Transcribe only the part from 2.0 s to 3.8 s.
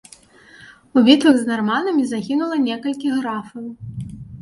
загінула некалькі графаў.